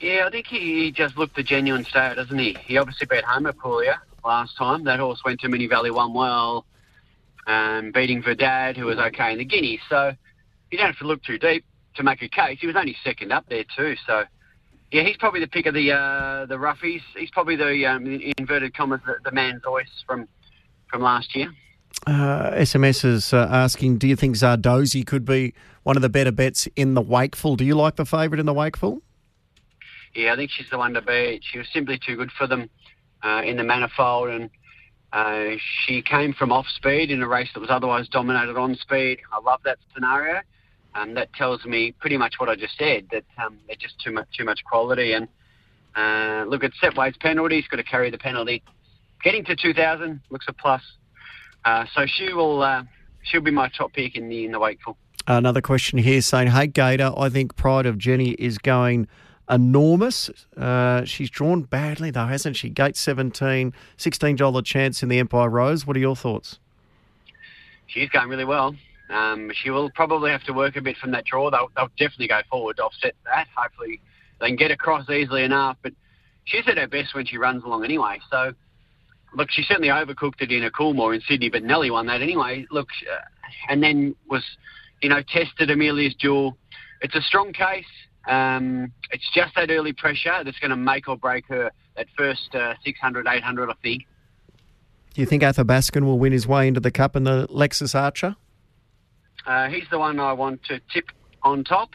Yeah, 0.00 0.24
I 0.26 0.30
think 0.30 0.46
he, 0.46 0.84
he 0.84 0.92
just 0.92 1.16
looked 1.16 1.34
the 1.34 1.42
genuine 1.42 1.84
star, 1.84 2.14
doesn't 2.14 2.38
he? 2.38 2.56
He 2.66 2.76
obviously 2.76 3.06
beat 3.06 3.24
Homer 3.24 3.54
Puglia 3.54 4.00
last 4.24 4.56
time. 4.58 4.84
That 4.84 5.00
horse 5.00 5.22
went 5.24 5.40
to 5.40 5.48
Moonee 5.48 5.70
Valley, 5.70 5.90
won 5.90 6.12
well, 6.12 6.66
um, 7.46 7.92
beating 7.92 8.22
Verdad, 8.22 8.76
who 8.76 8.86
was 8.86 8.98
okay 8.98 9.32
in 9.32 9.38
the 9.38 9.44
Guineas. 9.44 9.80
So 9.88 10.12
you 10.70 10.78
don't 10.78 10.88
have 10.88 10.98
to 10.98 11.06
look 11.06 11.22
too 11.22 11.38
deep 11.38 11.64
to 11.96 12.02
make 12.02 12.22
a 12.22 12.28
case. 12.28 12.58
He 12.60 12.66
was 12.66 12.76
only 12.76 12.96
second 13.04 13.32
up 13.32 13.44
there 13.48 13.64
too, 13.76 13.94
so 14.06 14.24
yeah, 14.90 15.02
he's 15.02 15.16
probably 15.16 15.40
the 15.40 15.48
pick 15.48 15.66
of 15.66 15.74
the 15.74 15.92
uh, 15.92 16.46
the 16.46 16.54
roughies. 16.54 17.02
He's 17.16 17.30
probably 17.30 17.56
the 17.56 17.86
um, 17.86 18.06
inverted 18.38 18.76
commas 18.76 19.00
the, 19.04 19.16
the 19.24 19.32
man's 19.32 19.62
voice 19.62 19.88
from 20.06 20.28
from 20.88 21.02
last 21.02 21.34
year. 21.34 21.52
Uh, 22.06 22.50
SMS 22.52 23.04
is 23.04 23.32
uh, 23.32 23.48
asking, 23.50 23.98
do 23.98 24.06
you 24.06 24.16
think 24.16 24.36
Zardozi 24.36 25.06
could 25.06 25.24
be 25.24 25.54
one 25.84 25.96
of 25.96 26.02
the 26.02 26.08
better 26.08 26.32
bets 26.32 26.68
in 26.76 26.94
the 26.94 27.00
Wakeful? 27.00 27.56
Do 27.56 27.64
you 27.64 27.74
like 27.74 27.96
the 27.96 28.04
favourite 28.04 28.40
in 28.40 28.46
the 28.46 28.52
Wakeful? 28.52 29.00
Yeah, 30.14 30.32
I 30.32 30.36
think 30.36 30.50
she's 30.50 30.68
the 30.70 30.78
one 30.78 30.94
to 30.94 31.02
beat. 31.02 31.42
She 31.50 31.58
was 31.58 31.66
simply 31.72 31.98
too 31.98 32.16
good 32.16 32.30
for 32.36 32.46
them 32.46 32.68
uh, 33.22 33.42
in 33.44 33.56
the 33.56 33.64
manifold, 33.64 34.28
and 34.28 34.50
uh, 35.12 35.56
she 35.86 36.02
came 36.02 36.34
from 36.34 36.52
off 36.52 36.66
speed 36.68 37.10
in 37.10 37.22
a 37.22 37.28
race 37.28 37.48
that 37.54 37.60
was 37.60 37.70
otherwise 37.70 38.08
dominated 38.08 38.56
on 38.56 38.76
speed. 38.76 39.18
I 39.32 39.40
love 39.40 39.60
that 39.64 39.78
scenario. 39.94 40.40
Um, 40.94 41.14
that 41.14 41.32
tells 41.32 41.64
me 41.64 41.92
pretty 41.92 42.16
much 42.16 42.34
what 42.38 42.48
I 42.48 42.54
just 42.54 42.78
said. 42.78 43.08
That 43.10 43.24
um, 43.44 43.58
they're 43.66 43.76
just 43.76 43.98
too 44.00 44.12
much 44.12 44.28
too 44.36 44.44
much 44.44 44.60
quality. 44.64 45.12
And 45.12 45.28
uh, 45.96 46.44
look 46.48 46.64
at 46.64 46.72
Sepway's 46.82 47.16
penalty. 47.18 47.56
He's 47.56 47.68
got 47.68 47.78
to 47.78 47.82
carry 47.84 48.10
the 48.10 48.18
penalty. 48.18 48.62
Getting 49.22 49.44
to 49.46 49.56
2,000 49.56 50.20
looks 50.30 50.46
a 50.48 50.52
plus. 50.52 50.82
Uh, 51.64 51.86
so 51.94 52.06
she 52.06 52.32
will 52.32 52.62
uh, 52.62 52.82
she'll 53.22 53.40
be 53.40 53.50
my 53.50 53.70
top 53.76 53.92
pick 53.92 54.16
in 54.16 54.28
the 54.28 54.44
in 54.44 54.52
the 54.52 54.58
Wakeful. 54.58 54.96
Another 55.26 55.62
question 55.62 55.98
here 55.98 56.20
saying, 56.20 56.48
"Hey 56.48 56.66
Gator, 56.66 57.12
I 57.16 57.28
think 57.28 57.56
Pride 57.56 57.86
of 57.86 57.98
Jenny 57.98 58.32
is 58.32 58.58
going." 58.58 59.08
enormous. 59.50 60.30
Uh, 60.56 61.04
she's 61.04 61.30
drawn 61.30 61.62
badly, 61.62 62.10
though, 62.10 62.26
hasn't 62.26 62.56
she? 62.56 62.70
Gate 62.70 62.96
17, 62.96 63.72
$16 63.98 64.64
chance 64.64 65.02
in 65.02 65.08
the 65.08 65.18
Empire 65.18 65.50
Rose. 65.50 65.86
What 65.86 65.96
are 65.96 66.00
your 66.00 66.16
thoughts? 66.16 66.58
She's 67.86 68.08
going 68.08 68.28
really 68.28 68.44
well. 68.44 68.74
Um, 69.10 69.50
she 69.54 69.70
will 69.70 69.90
probably 69.90 70.30
have 70.30 70.44
to 70.44 70.52
work 70.52 70.76
a 70.76 70.80
bit 70.80 70.96
from 70.96 71.10
that 71.12 71.24
draw. 71.24 71.50
They'll, 71.50 71.70
they'll 71.76 71.90
definitely 71.98 72.28
go 72.28 72.40
forward 72.50 72.76
to 72.76 72.84
offset 72.84 73.14
that. 73.24 73.46
Hopefully, 73.54 74.00
they 74.40 74.48
can 74.48 74.56
get 74.56 74.70
across 74.70 75.08
easily 75.10 75.44
enough. 75.44 75.76
But 75.82 75.92
she's 76.44 76.66
at 76.66 76.78
her 76.78 76.86
best 76.86 77.14
when 77.14 77.26
she 77.26 77.36
runs 77.36 77.64
along 77.64 77.84
anyway. 77.84 78.20
So, 78.30 78.52
look, 79.34 79.50
she 79.50 79.62
certainly 79.62 79.88
overcooked 79.88 80.40
it 80.40 80.50
in 80.50 80.64
a 80.64 80.70
Coolmore 80.70 81.14
in 81.14 81.20
Sydney, 81.28 81.50
but 81.50 81.62
Nelly 81.62 81.90
won 81.90 82.06
that 82.06 82.22
anyway. 82.22 82.66
Look, 82.70 82.88
uh, 83.10 83.20
and 83.68 83.82
then 83.82 84.14
was, 84.28 84.44
you 85.02 85.08
know, 85.08 85.22
tested 85.22 85.70
Amelia's 85.70 86.14
Jewel. 86.14 86.56
It's 87.00 87.14
a 87.14 87.22
strong 87.22 87.52
case. 87.52 87.84
Um, 88.26 88.92
it's 89.10 89.28
just 89.34 89.54
that 89.54 89.70
early 89.70 89.92
pressure 89.92 90.42
that's 90.44 90.58
going 90.58 90.70
to 90.70 90.76
make 90.76 91.08
or 91.08 91.16
break 91.16 91.46
her 91.48 91.70
that 91.96 92.06
first 92.16 92.54
uh, 92.54 92.74
600, 92.84 93.26
800, 93.28 93.70
I 93.70 93.74
think. 93.82 94.04
Do 95.12 95.20
you 95.20 95.26
think 95.26 95.42
Athabaskan 95.42 96.04
will 96.04 96.18
win 96.18 96.32
his 96.32 96.46
way 96.46 96.66
into 96.66 96.80
the 96.80 96.90
Cup 96.90 97.14
in 97.14 97.24
the 97.24 97.46
Lexus 97.48 97.94
Archer? 97.94 98.34
Uh, 99.46 99.68
he's 99.68 99.84
the 99.90 99.98
one 99.98 100.18
I 100.20 100.32
want 100.32 100.62
to 100.64 100.80
tip 100.92 101.06
on 101.42 101.64
top. 101.64 101.90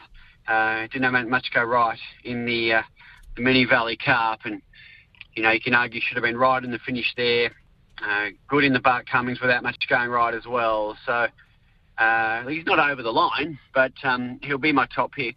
Uh, 0.47 0.87
didn't 0.87 1.03
have 1.03 1.27
much 1.27 1.47
go 1.53 1.63
right 1.63 1.99
in 2.23 2.45
the, 2.45 2.73
uh, 2.73 2.81
the 3.35 3.41
Moonee 3.41 3.69
Valley 3.69 3.97
Cup, 3.97 4.39
and 4.45 4.61
you 5.33 5.43
know 5.43 5.51
you 5.51 5.61
can 5.61 5.73
argue 5.73 6.01
should 6.01 6.15
have 6.15 6.23
been 6.23 6.37
right 6.37 6.63
in 6.63 6.71
the 6.71 6.79
finish 6.79 7.13
there. 7.15 7.51
Uh, 8.01 8.29
good 8.47 8.63
in 8.63 8.73
the 8.73 8.79
Bart 8.79 9.07
Cummings 9.09 9.41
without 9.41 9.61
much 9.61 9.77
going 9.89 10.09
right 10.09 10.33
as 10.33 10.45
well. 10.45 10.97
So 11.05 11.27
uh, 11.97 12.47
he's 12.47 12.65
not 12.65 12.79
over 12.79 13.03
the 13.03 13.11
line, 13.11 13.59
but 13.73 13.91
um, 14.03 14.39
he'll 14.41 14.57
be 14.57 14.71
my 14.71 14.87
top 14.87 15.11
pick. 15.11 15.35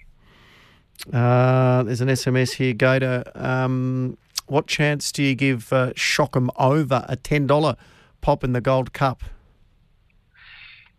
Uh, 1.13 1.83
there's 1.83 2.01
an 2.01 2.09
SMS 2.09 2.55
here, 2.55 2.73
Gator. 2.73 3.25
Um, 3.35 4.17
what 4.47 4.67
chance 4.67 5.11
do 5.11 5.23
you 5.23 5.35
give 5.35 5.73
uh, 5.73 5.93
Shockham 5.97 6.51
over 6.57 7.05
a 7.09 7.17
$10 7.17 7.77
pop 8.21 8.45
in 8.45 8.53
the 8.53 8.61
Gold 8.61 8.93
Cup? 8.93 9.23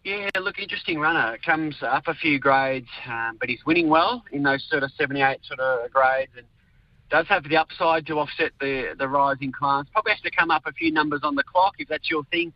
Yeah, 0.03 0.29
look, 0.41 0.59
interesting 0.59 0.99
runner. 0.99 1.37
Comes 1.45 1.75
up 1.81 2.07
a 2.07 2.13
few 2.13 2.37
grades, 2.37 2.89
um, 3.07 3.37
but 3.39 3.49
he's 3.49 3.65
winning 3.65 3.87
well 3.87 4.23
in 4.31 4.43
those 4.43 4.63
sort 4.69 4.83
of 4.83 4.91
78 4.97 5.39
sort 5.45 5.61
of 5.61 5.89
grades 5.91 6.31
and 6.35 6.45
does 7.09 7.27
have 7.27 7.47
the 7.47 7.55
upside 7.55 8.05
to 8.07 8.19
offset 8.19 8.51
the, 8.59 8.95
the 8.97 9.07
rising 9.07 9.51
class. 9.51 9.85
Probably 9.93 10.11
has 10.11 10.21
to 10.21 10.31
come 10.31 10.51
up 10.51 10.63
a 10.65 10.73
few 10.73 10.91
numbers 10.91 11.21
on 11.23 11.35
the 11.35 11.43
clock 11.43 11.75
if 11.79 11.87
that's 11.87 12.09
your 12.09 12.23
thing. 12.25 12.51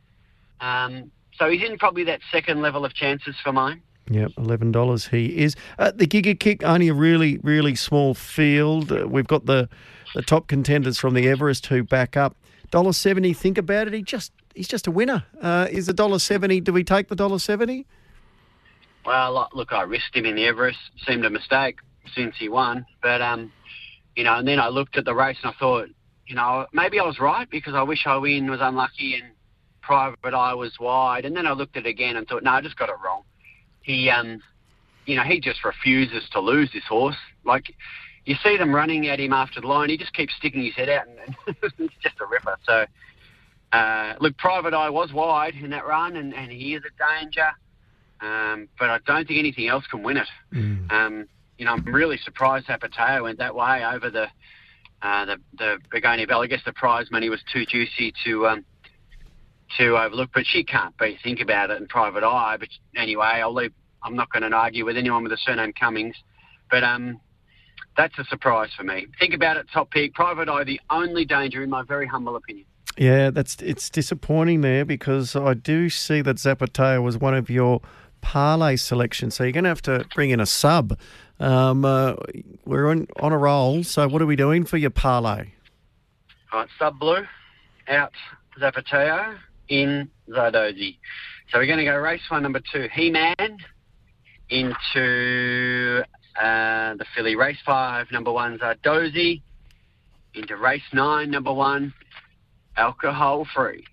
Um, 0.60 1.12
so 1.38 1.50
he's 1.50 1.64
in 1.64 1.78
probably 1.78 2.04
that 2.06 2.20
second 2.32 2.62
level 2.62 2.84
of 2.84 2.94
chances 2.94 3.36
for 3.44 3.54
mine. 3.54 3.82
Yep, 4.10 4.32
eleven 4.38 4.72
dollars 4.72 5.08
he 5.08 5.38
is. 5.38 5.56
Uh, 5.78 5.92
the 5.94 6.08
Giga 6.08 6.40
Kick 6.40 6.64
only 6.64 6.88
a 6.88 6.94
really 6.94 7.40
really 7.40 7.76
small 7.76 8.14
field. 8.14 8.92
Uh, 8.92 9.08
we've 9.08 9.28
got 9.28 9.46
the 9.46 9.70
the 10.16 10.22
top 10.22 10.48
contenders 10.48 10.98
from 10.98 11.14
the 11.14 11.28
Everest 11.28 11.68
who 11.68 11.84
back 11.84 12.16
up. 12.16 12.36
Dollar 12.72 12.94
seventy. 12.94 13.34
Think 13.34 13.58
about 13.58 13.88
it. 13.88 13.94
He 13.94 14.02
just 14.02 14.32
he's 14.58 14.68
just 14.68 14.88
a 14.88 14.92
winner. 14.92 15.24
Uh, 15.42 15.68
is 15.70 15.88
a 15.88 15.94
dollar 15.94 16.20
seventy? 16.20 16.60
Do 16.60 16.74
we 16.74 16.84
take 16.84 17.08
the 17.08 17.16
dollar 17.16 17.40
seventy? 17.40 17.86
Well, 19.06 19.48
look, 19.54 19.72
I 19.72 19.84
risked 19.84 20.16
him 20.16 20.26
in 20.26 20.36
the 20.36 20.46
Everest. 20.46 20.80
Seemed 21.06 21.24
a 21.24 21.30
mistake 21.30 21.78
since 22.14 22.36
he 22.38 22.50
won, 22.50 22.86
but 23.02 23.22
um, 23.22 23.52
you 24.16 24.24
know, 24.24 24.36
and 24.36 24.48
then 24.48 24.60
I 24.60 24.68
looked 24.68 24.98
at 24.98 25.06
the 25.06 25.16
race 25.16 25.38
and 25.44 25.54
I 25.54 25.58
thought, 25.58 25.88
you 26.26 26.36
know, 26.36 26.66
maybe 26.74 27.00
I 27.00 27.04
was 27.04 27.20
right 27.20 27.50
because 27.50 27.74
I 27.74 27.84
wish 27.84 28.06
I 28.06 28.18
win 28.18 28.50
was 28.50 28.60
unlucky 28.62 29.16
and 29.16 29.32
Private 29.82 30.34
Eye 30.34 30.54
was 30.54 30.74
wide, 30.80 31.24
and 31.24 31.36
then 31.36 31.48
I 31.48 31.54
looked 31.54 31.78
at 31.78 31.86
it 31.86 31.90
again 31.90 32.18
and 32.18 32.28
thought, 32.28 32.44
no, 32.44 32.52
I 32.52 32.62
just 32.62 32.78
got 32.78 32.90
it 32.90 32.96
wrong 33.04 33.24
he, 33.88 34.10
um, 34.10 34.42
you 35.06 35.16
know, 35.16 35.24
he 35.24 35.40
just 35.40 35.64
refuses 35.64 36.30
to 36.34 36.42
lose 36.42 36.70
this 36.74 36.84
horse. 36.88 37.16
Like, 37.46 37.74
you 38.26 38.36
see 38.44 38.58
them 38.58 38.76
running 38.76 39.08
at 39.08 39.20
him 39.20 39.32
after 39.32 39.62
the 39.62 39.68
line, 39.68 39.90
he 39.90 39.98
just 39.98 40.14
keeps 40.14 40.36
sticking 40.36 40.64
his 40.64 40.76
head 40.76 40.90
out, 40.90 41.08
and, 41.08 41.36
and 41.48 41.56
it's 41.80 41.96
just 42.04 42.20
a 42.20 42.26
ripper. 42.26 42.58
So, 42.66 42.86
uh, 43.72 44.14
look, 44.22 44.38
Private 44.38 44.74
Eye 44.74 44.90
was 44.90 45.12
wide 45.12 45.56
in 45.56 45.70
that 45.72 45.86
run, 45.86 46.16
and, 46.16 46.34
and 46.34 46.52
he 46.52 46.76
is 46.76 46.84
a 46.86 47.20
danger, 47.20 47.50
um, 48.22 48.70
but 48.80 48.90
I 48.90 49.00
don't 49.06 49.28
think 49.28 49.40
anything 49.40 49.68
else 49.68 49.86
can 49.92 50.04
win 50.04 50.18
it. 50.18 50.28
Mm. 50.54 50.92
Um, 50.92 51.28
you 51.58 51.66
know, 51.66 51.74
I'm 51.74 51.84
really 51.86 52.18
surprised 52.18 52.68
Zapateo 52.68 53.24
went 53.24 53.40
that 53.40 53.56
way 53.56 53.84
over 53.84 54.10
the 54.10 54.28
uh, 55.02 55.26
the 55.26 55.38
the 55.58 55.78
Begonia 55.92 56.28
Belle. 56.28 56.42
I 56.42 56.48
guess 56.48 56.62
the 56.66 56.74
prize 56.74 57.08
money 57.12 57.30
was 57.30 57.42
too 57.52 57.66
juicy 57.66 58.14
to 58.26 58.48
um, 58.48 58.66
to 59.78 59.98
overlook. 59.98 60.30
But 60.34 60.46
she 60.46 60.64
can't 60.64 60.98
beat 60.98 61.20
Think 61.24 61.42
About 61.42 61.70
It 61.70 61.82
in 61.82 61.88
Private 61.88 62.24
Eye. 62.24 62.58
But 62.60 62.70
anyway, 62.96 63.42
I'll 63.42 63.54
leave. 63.54 63.74
I'm 64.04 64.16
not 64.16 64.32
going 64.32 64.50
to 64.50 64.56
argue 64.56 64.86
with 64.86 64.98
anyone 64.98 65.24
with 65.24 65.32
the 65.32 65.38
surname 65.38 65.74
Cummings. 65.74 66.16
But 66.70 66.84
um, 66.84 67.20
that's 67.98 68.18
a 68.20 68.24
surprise 68.26 68.70
for 68.78 68.84
me. 68.84 69.08
Think 69.20 69.34
About 69.34 69.58
It, 69.58 69.68
top 69.74 69.92
pick. 69.92 70.14
Private 70.14 70.48
Eye, 70.48 70.64
the 70.64 70.80
only 70.90 71.26
danger, 71.26 71.64
in 71.64 71.70
my 71.70 71.84
very 71.84 72.06
humble 72.08 72.36
opinion. 72.36 72.66
Yeah, 72.98 73.30
that's 73.30 73.58
it's 73.62 73.90
disappointing 73.90 74.62
there 74.62 74.84
because 74.84 75.36
I 75.36 75.54
do 75.54 75.90
see 75.90 76.22
that 76.22 76.38
Zapateo 76.38 77.04
was 77.04 77.18
one 77.18 77.36
of 77.36 77.50
your 77.50 77.82
parlay 78.22 78.76
selections. 78.76 79.36
So 79.36 79.44
you're 79.44 79.54
going 79.54 79.66
to 79.66 79.70
have 79.70 79.84
to 79.84 80.06
bring 80.16 80.32
in 80.32 80.40
a 80.40 80.48
sub. 80.48 80.98
Um, 81.40 81.86
uh, 81.86 82.16
we're 82.66 82.90
on, 82.90 83.08
on 83.20 83.32
a 83.32 83.38
roll. 83.38 83.84
So 83.84 84.08
what 84.08 84.22
are 84.22 84.26
we 84.26 84.36
doing 84.36 84.66
for 84.66 84.78
your 84.78 84.90
parlay? 84.90 85.52
All 86.52 86.62
right, 86.62 86.70
sub 86.80 87.00
blue, 87.00 87.24
out 87.88 88.14
Zapateo, 88.60 89.38
in 89.70 90.10
Zardozi. 90.30 90.98
So 91.52 91.60
we're 91.60 91.68
going 91.68 91.80
to 91.80 91.86
go 91.86 91.96
race 91.98 92.22
one, 92.30 92.42
number 92.44 92.62
two, 92.74 92.88
He-Man, 92.94 93.36
into 94.50 96.04
uh, 96.42 96.96
the 96.96 97.06
filly. 97.16 97.36
Race 97.36 97.58
five, 97.66 98.08
number 98.12 98.32
one, 98.32 98.58
Zardozi, 98.58 99.42
into 100.34 100.58
race 100.58 100.82
nine, 100.94 101.30
number 101.30 101.54
one, 101.54 101.94
Alcohol 102.78 103.46
Free. 103.46 103.86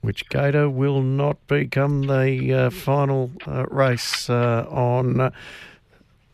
Which 0.00 0.28
Gator 0.28 0.70
will 0.70 1.02
not 1.02 1.44
become 1.46 2.02
the 2.02 2.52
uh, 2.54 2.70
final 2.70 3.32
uh, 3.46 3.66
race 3.66 4.30
uh, 4.30 4.66
on 4.68 5.32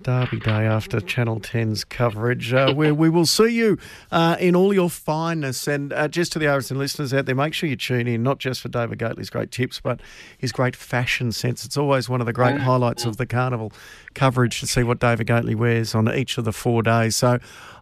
Derby 0.04 0.38
Day 0.38 0.66
after 0.66 1.00
Channel 1.00 1.40
10's 1.40 1.82
coverage, 1.82 2.52
uh, 2.52 2.74
where 2.74 2.92
we 2.92 3.08
will 3.08 3.24
see 3.24 3.48
you 3.48 3.78
uh, 4.12 4.36
in 4.38 4.54
all 4.54 4.74
your 4.74 4.90
fineness. 4.90 5.66
And 5.66 5.94
uh, 5.94 6.08
just 6.08 6.30
to 6.32 6.38
the 6.38 6.44
RSN 6.44 6.76
listeners 6.76 7.14
out 7.14 7.24
there, 7.24 7.34
make 7.34 7.54
sure 7.54 7.70
you 7.70 7.76
tune 7.76 8.06
in, 8.06 8.22
not 8.22 8.38
just 8.38 8.60
for 8.60 8.68
David 8.68 8.98
Gately's 8.98 9.30
great 9.30 9.50
tips, 9.50 9.80
but 9.80 10.00
his 10.36 10.52
great 10.52 10.76
fashion 10.76 11.32
sense. 11.32 11.64
It's 11.64 11.78
always 11.78 12.06
one 12.06 12.20
of 12.20 12.26
the 12.26 12.34
great 12.34 12.60
highlights 12.60 13.06
of 13.06 13.16
the 13.16 13.24
carnival 13.24 13.72
coverage 14.14 14.60
to 14.60 14.66
see 14.66 14.82
what 14.82 15.00
David 15.00 15.26
Gately 15.26 15.54
wears 15.54 15.94
on 15.94 16.14
each 16.14 16.36
of 16.36 16.44
the 16.44 16.52
four 16.52 16.82
days. 16.82 17.16
So 17.16 17.38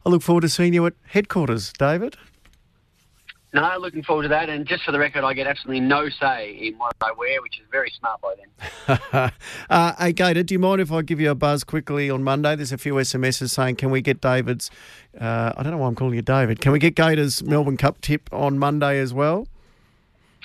I 0.06 0.08
look 0.08 0.22
forward 0.22 0.42
to 0.42 0.48
seeing 0.48 0.74
you 0.74 0.86
at 0.86 0.94
headquarters, 1.06 1.72
David. 1.72 2.16
No, 3.54 3.76
looking 3.78 4.02
forward 4.02 4.22
to 4.22 4.28
that. 4.28 4.48
And 4.48 4.66
just 4.66 4.82
for 4.84 4.92
the 4.92 4.98
record, 4.98 5.24
I 5.24 5.34
get 5.34 5.46
absolutely 5.46 5.80
no 5.80 6.08
say 6.08 6.52
in 6.52 6.78
what 6.78 6.96
I 7.02 7.12
wear, 7.12 7.42
which 7.42 7.60
is 7.60 7.66
very 7.70 7.92
smart 7.98 8.20
by 8.22 8.34
them. 8.34 9.30
uh, 9.70 9.94
hey, 9.98 10.12
Gator, 10.14 10.42
do 10.42 10.54
you 10.54 10.58
mind 10.58 10.80
if 10.80 10.90
I 10.90 11.02
give 11.02 11.20
you 11.20 11.30
a 11.30 11.34
buzz 11.34 11.62
quickly 11.62 12.08
on 12.08 12.22
Monday? 12.22 12.56
There's 12.56 12.72
a 12.72 12.78
few 12.78 12.94
SMSs 12.94 13.50
saying, 13.50 13.76
can 13.76 13.90
we 13.90 14.00
get 14.00 14.22
David's, 14.22 14.70
uh, 15.20 15.52
I 15.54 15.62
don't 15.62 15.72
know 15.72 15.78
why 15.78 15.88
I'm 15.88 15.94
calling 15.94 16.14
you 16.14 16.22
David, 16.22 16.62
can 16.62 16.72
we 16.72 16.78
get 16.78 16.94
Gator's 16.94 17.42
Melbourne 17.42 17.76
Cup 17.76 18.00
tip 18.00 18.30
on 18.32 18.58
Monday 18.58 18.98
as 18.98 19.12
well? 19.12 19.46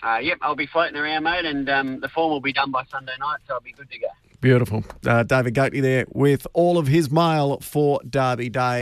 Uh, 0.04 0.18
yep, 0.18 0.38
I'll 0.42 0.56
be 0.56 0.68
floating 0.68 0.98
around, 0.98 1.24
mate, 1.24 1.46
and 1.46 1.70
um, 1.70 2.00
the 2.02 2.10
form 2.10 2.32
will 2.32 2.42
be 2.42 2.54
done 2.54 2.72
by 2.72 2.84
Sunday 2.92 3.14
night, 3.20 3.40
so 3.48 3.56
I'll 3.56 3.62
be 3.62 3.72
good 3.72 3.90
to 3.90 4.00
go. 4.00 4.08
Beautiful. 4.40 4.84
Uh, 5.06 5.24
David 5.24 5.56
Gately 5.56 5.82
there 5.82 6.06
with 6.10 6.46
all 6.54 6.78
of 6.78 6.88
his 6.88 7.10
mail 7.10 7.58
for 7.60 8.00
Derby 8.08 8.50
Day. 8.50 8.76